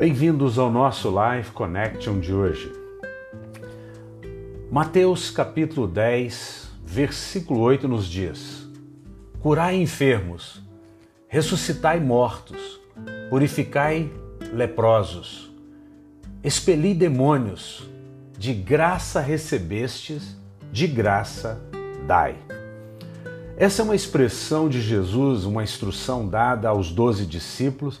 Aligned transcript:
Bem-vindos 0.00 0.58
ao 0.58 0.72
nosso 0.72 1.10
Live 1.10 1.50
Connection 1.50 2.20
de 2.20 2.32
hoje. 2.32 2.72
Mateus 4.72 5.30
capítulo 5.30 5.86
10, 5.86 6.70
versículo 6.82 7.60
8 7.60 7.86
nos 7.86 8.06
diz: 8.06 8.66
Curai 9.42 9.76
enfermos, 9.76 10.62
ressuscitai 11.28 12.00
mortos, 12.00 12.80
purificai 13.28 14.10
leprosos, 14.54 15.54
expeli 16.42 16.94
demônios, 16.94 17.86
de 18.38 18.54
graça 18.54 19.20
recebestes, 19.20 20.34
de 20.72 20.86
graça 20.86 21.60
dai. 22.06 22.38
Essa 23.54 23.82
é 23.82 23.84
uma 23.84 23.94
expressão 23.94 24.66
de 24.66 24.80
Jesus, 24.80 25.44
uma 25.44 25.62
instrução 25.62 26.26
dada 26.26 26.70
aos 26.70 26.90
doze 26.90 27.26
discípulos 27.26 28.00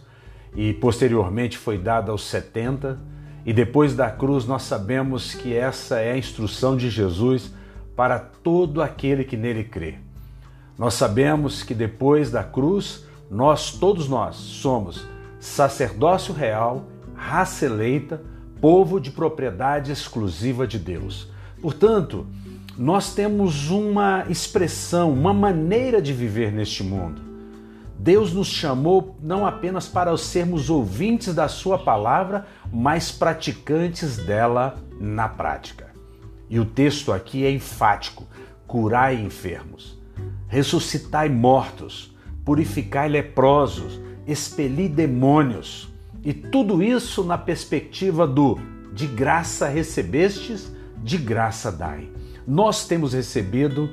e 0.54 0.72
posteriormente 0.72 1.56
foi 1.56 1.78
dada 1.78 2.10
aos 2.12 2.24
70, 2.24 2.98
e 3.44 3.52
depois 3.52 3.94
da 3.94 4.10
cruz 4.10 4.46
nós 4.46 4.62
sabemos 4.62 5.34
que 5.34 5.54
essa 5.54 5.98
é 6.00 6.12
a 6.12 6.18
instrução 6.18 6.76
de 6.76 6.90
Jesus 6.90 7.52
para 7.96 8.18
todo 8.18 8.82
aquele 8.82 9.24
que 9.24 9.36
nele 9.36 9.64
crê. 9.64 9.96
Nós 10.78 10.94
sabemos 10.94 11.62
que 11.62 11.74
depois 11.74 12.30
da 12.30 12.42
cruz, 12.42 13.04
nós, 13.30 13.72
todos 13.72 14.08
nós, 14.08 14.36
somos 14.36 15.06
sacerdócio 15.38 16.34
real, 16.34 16.86
raça 17.14 17.66
eleita, 17.66 18.22
povo 18.60 19.00
de 19.00 19.10
propriedade 19.10 19.92
exclusiva 19.92 20.66
de 20.66 20.78
Deus. 20.78 21.28
Portanto, 21.60 22.26
nós 22.76 23.14
temos 23.14 23.70
uma 23.70 24.24
expressão, 24.28 25.12
uma 25.12 25.34
maneira 25.34 26.00
de 26.00 26.12
viver 26.12 26.52
neste 26.52 26.82
mundo. 26.82 27.29
Deus 28.02 28.32
nos 28.32 28.48
chamou 28.48 29.18
não 29.20 29.44
apenas 29.44 29.86
para 29.86 30.16
sermos 30.16 30.70
ouvintes 30.70 31.34
da 31.34 31.48
Sua 31.48 31.78
palavra, 31.78 32.46
mas 32.72 33.12
praticantes 33.12 34.16
dela 34.16 34.78
na 34.98 35.28
prática. 35.28 35.90
E 36.48 36.58
o 36.58 36.64
texto 36.64 37.12
aqui 37.12 37.44
é 37.44 37.50
enfático: 37.50 38.26
curai 38.66 39.16
enfermos, 39.16 39.98
ressuscitai 40.48 41.28
mortos, 41.28 42.16
purificai 42.42 43.06
leprosos, 43.06 44.00
expeli 44.26 44.88
demônios. 44.88 45.92
E 46.24 46.32
tudo 46.32 46.82
isso 46.82 47.22
na 47.22 47.36
perspectiva 47.36 48.26
do 48.26 48.58
de 48.94 49.06
graça 49.06 49.68
recebestes, 49.68 50.72
de 50.96 51.18
graça 51.18 51.70
dai. 51.70 52.08
Nós 52.46 52.86
temos 52.86 53.12
recebido 53.12 53.90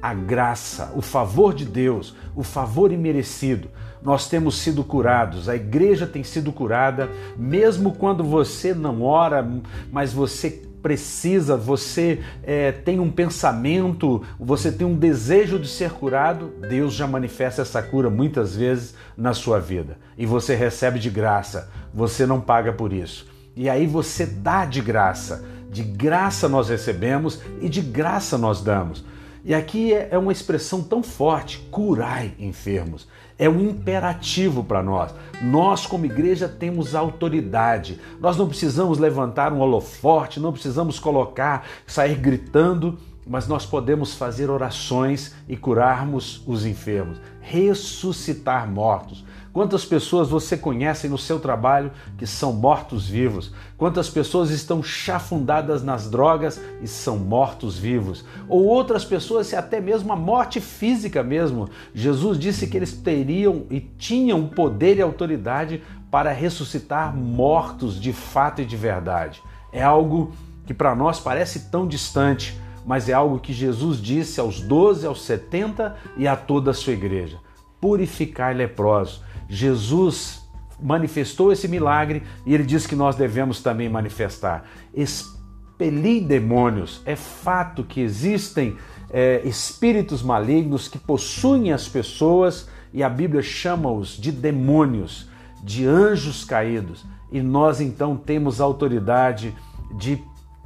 a 0.00 0.14
graça, 0.14 0.92
o 0.94 1.02
favor 1.02 1.54
de 1.54 1.64
Deus, 1.64 2.14
o 2.34 2.42
favor 2.42 2.92
imerecido. 2.92 3.68
Nós 4.02 4.28
temos 4.28 4.58
sido 4.58 4.82
curados, 4.82 5.48
a 5.48 5.54
igreja 5.54 6.06
tem 6.06 6.24
sido 6.24 6.52
curada, 6.52 7.10
mesmo 7.36 7.92
quando 7.92 8.24
você 8.24 8.72
não 8.72 9.02
ora, 9.02 9.46
mas 9.92 10.12
você 10.12 10.70
precisa, 10.82 11.56
você 11.56 12.20
é, 12.42 12.72
tem 12.72 12.98
um 12.98 13.10
pensamento, 13.10 14.22
você 14.38 14.72
tem 14.72 14.86
um 14.86 14.94
desejo 14.94 15.58
de 15.58 15.68
ser 15.68 15.90
curado, 15.90 16.52
Deus 16.68 16.94
já 16.94 17.06
manifesta 17.06 17.62
essa 17.62 17.82
cura 17.82 18.08
muitas 18.08 18.56
vezes 18.56 18.94
na 19.16 19.34
sua 19.34 19.58
vida 19.60 19.98
e 20.16 20.24
você 20.24 20.54
recebe 20.54 20.98
de 20.98 21.10
graça, 21.10 21.70
você 21.92 22.26
não 22.26 22.40
paga 22.40 22.72
por 22.72 22.92
isso. 22.92 23.28
E 23.54 23.68
aí 23.68 23.86
você 23.86 24.24
dá 24.24 24.64
de 24.64 24.80
graça, 24.80 25.44
de 25.70 25.82
graça 25.82 26.48
nós 26.48 26.68
recebemos 26.68 27.40
e 27.60 27.68
de 27.68 27.80
graça 27.80 28.38
nós 28.38 28.62
damos. 28.62 29.04
E 29.44 29.54
aqui 29.54 29.92
é, 29.92 30.08
é 30.12 30.18
uma 30.18 30.32
expressão 30.32 30.82
tão 30.82 31.02
forte: 31.02 31.58
curai 31.70 32.34
enfermos. 32.38 33.06
É 33.38 33.48
um 33.48 33.60
imperativo 33.60 34.62
para 34.62 34.82
nós. 34.82 35.14
Nós, 35.40 35.86
como 35.86 36.04
igreja, 36.04 36.46
temos 36.46 36.94
autoridade. 36.94 37.98
Nós 38.20 38.36
não 38.36 38.46
precisamos 38.46 38.98
levantar 38.98 39.52
um 39.52 39.60
holoforte, 39.60 40.38
não 40.38 40.52
precisamos 40.52 40.98
colocar, 40.98 41.66
sair 41.86 42.16
gritando, 42.16 42.98
mas 43.26 43.46
nós 43.46 43.64
podemos 43.64 44.14
fazer 44.14 44.50
orações 44.50 45.34
e 45.48 45.56
curarmos 45.56 46.42
os 46.46 46.66
enfermos, 46.66 47.18
ressuscitar 47.40 48.70
mortos. 48.70 49.24
Quantas 49.52 49.84
pessoas 49.84 50.28
você 50.28 50.56
conhece 50.56 51.08
no 51.08 51.18
seu 51.18 51.40
trabalho 51.40 51.90
que 52.16 52.24
são 52.24 52.52
mortos-vivos? 52.52 53.52
Quantas 53.76 54.08
pessoas 54.08 54.50
estão 54.50 54.80
chafundadas 54.80 55.82
nas 55.82 56.08
drogas 56.08 56.60
e 56.80 56.86
são 56.86 57.18
mortos-vivos? 57.18 58.24
Ou 58.48 58.64
outras 58.64 59.04
pessoas, 59.04 59.52
até 59.52 59.80
mesmo 59.80 60.12
a 60.12 60.16
morte 60.16 60.60
física 60.60 61.24
mesmo. 61.24 61.68
Jesus 61.92 62.38
disse 62.38 62.68
que 62.68 62.76
eles 62.76 62.92
teriam 62.92 63.66
e 63.68 63.80
tinham 63.80 64.46
poder 64.46 64.98
e 64.98 65.02
autoridade 65.02 65.82
para 66.12 66.30
ressuscitar 66.30 67.16
mortos 67.16 68.00
de 68.00 68.12
fato 68.12 68.62
e 68.62 68.64
de 68.64 68.76
verdade. 68.76 69.42
É 69.72 69.82
algo 69.82 70.32
que 70.64 70.72
para 70.72 70.94
nós 70.94 71.18
parece 71.18 71.70
tão 71.70 71.88
distante, 71.88 72.56
mas 72.86 73.08
é 73.08 73.12
algo 73.12 73.40
que 73.40 73.52
Jesus 73.52 74.00
disse 74.00 74.38
aos 74.38 74.60
12, 74.60 75.04
aos 75.04 75.22
70 75.22 75.96
e 76.16 76.28
a 76.28 76.36
toda 76.36 76.70
a 76.70 76.74
sua 76.74 76.92
igreja. 76.92 77.38
Purificar 77.80 78.54
leprosos. 78.54 79.22
Jesus 79.48 80.48
manifestou 80.82 81.52
esse 81.52 81.68
milagre 81.68 82.22
e 82.46 82.54
ele 82.54 82.64
diz 82.64 82.86
que 82.86 82.96
nós 82.96 83.16
devemos 83.16 83.62
também 83.62 83.88
manifestar. 83.88 84.64
Expelir 84.94 86.24
demônios. 86.24 87.02
É 87.04 87.16
fato 87.16 87.84
que 87.84 88.00
existem 88.00 88.76
é, 89.10 89.42
espíritos 89.44 90.22
malignos 90.22 90.88
que 90.88 90.98
possuem 90.98 91.72
as 91.72 91.88
pessoas 91.88 92.68
e 92.92 93.02
a 93.02 93.08
Bíblia 93.08 93.42
chama-os 93.42 94.16
de 94.16 94.32
demônios, 94.32 95.28
de 95.62 95.86
anjos 95.86 96.44
caídos. 96.44 97.04
E 97.30 97.40
nós 97.40 97.80
então 97.80 98.16
temos 98.16 98.60
autoridade 98.60 99.54
de 99.96 100.22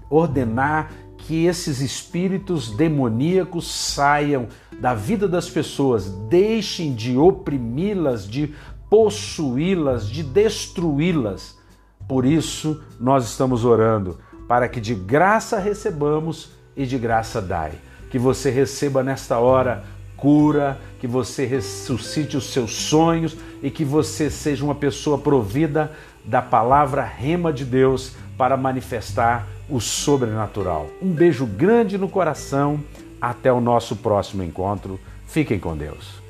ordenar 0.09 0.91
que 1.19 1.47
esses 1.47 1.81
espíritos 1.81 2.71
demoníacos 2.71 3.67
saiam 3.71 4.47
da 4.81 4.95
vida 4.95 5.27
das 5.27 5.49
pessoas, 5.49 6.09
deixem 6.29 6.95
de 6.95 7.17
oprimi-las, 7.17 8.29
de 8.29 8.55
possuí-las, 8.91 10.09
de 10.09 10.23
destruí-las. 10.23 11.57
Por 12.07 12.25
isso, 12.25 12.83
nós 13.01 13.25
estamos 13.25 13.65
orando 13.65 14.19
para 14.47 14.69
que 14.69 14.81
de 14.81 14.95
graça 14.95 15.59
recebamos 15.59 16.51
e 16.77 16.85
de 16.87 16.99
graça 16.99 17.41
dai. 17.41 17.73
Que 18.11 18.19
você 18.19 18.51
receba 18.51 19.03
nesta 19.03 19.39
hora 19.39 19.85
cura, 20.17 20.79
que 21.01 21.07
você 21.07 21.45
ressuscite 21.45 22.37
os 22.37 22.53
seus 22.53 22.75
sonhos 22.75 23.37
e 23.63 23.71
que 23.71 23.85
você 23.85 24.31
seja 24.31 24.65
uma 24.65 24.75
pessoa 24.75 25.19
provida 25.19 25.93
da 26.25 26.41
palavra 26.41 27.03
rema 27.03 27.53
de 27.53 27.65
Deus 27.65 28.13
para 28.39 28.57
manifestar 28.57 29.47
o 29.69 29.81
sobrenatural. 29.81 30.89
Um 31.03 31.11
beijo 31.11 31.47
grande 31.47 31.99
no 31.99 32.09
coração. 32.09 32.81
Até 33.31 33.51
o 33.51 33.59
nosso 33.59 33.97
próximo 33.97 34.43
encontro. 34.43 35.01
Fiquem 35.27 35.59
com 35.59 35.75
Deus. 35.75 36.24